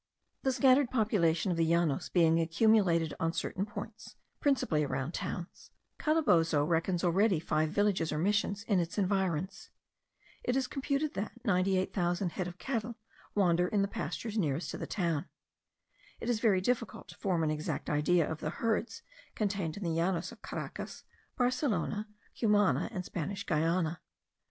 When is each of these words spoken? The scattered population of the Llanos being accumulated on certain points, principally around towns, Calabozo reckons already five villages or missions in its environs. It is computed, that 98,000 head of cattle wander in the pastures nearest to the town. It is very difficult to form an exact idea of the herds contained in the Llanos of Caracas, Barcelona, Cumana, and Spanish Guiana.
The 0.41 0.51
scattered 0.51 0.89
population 0.89 1.51
of 1.51 1.57
the 1.59 1.63
Llanos 1.67 2.09
being 2.09 2.39
accumulated 2.39 3.13
on 3.19 3.33
certain 3.33 3.67
points, 3.67 4.15
principally 4.39 4.83
around 4.83 5.13
towns, 5.13 5.69
Calabozo 5.99 6.67
reckons 6.67 7.03
already 7.03 7.39
five 7.39 7.69
villages 7.69 8.11
or 8.11 8.17
missions 8.17 8.63
in 8.63 8.79
its 8.79 8.97
environs. 8.97 9.69
It 10.43 10.55
is 10.55 10.65
computed, 10.65 11.13
that 11.13 11.45
98,000 11.45 12.31
head 12.31 12.47
of 12.47 12.57
cattle 12.57 12.95
wander 13.35 13.67
in 13.67 13.83
the 13.83 13.87
pastures 13.87 14.39
nearest 14.39 14.71
to 14.71 14.79
the 14.79 14.87
town. 14.87 15.25
It 16.19 16.29
is 16.29 16.39
very 16.39 16.61
difficult 16.61 17.09
to 17.09 17.15
form 17.15 17.43
an 17.43 17.51
exact 17.51 17.87
idea 17.87 18.27
of 18.27 18.39
the 18.39 18.49
herds 18.49 19.03
contained 19.35 19.77
in 19.77 19.83
the 19.83 19.91
Llanos 19.91 20.31
of 20.31 20.41
Caracas, 20.41 21.03
Barcelona, 21.37 22.07
Cumana, 22.35 22.89
and 22.91 23.05
Spanish 23.05 23.43
Guiana. 23.45 24.01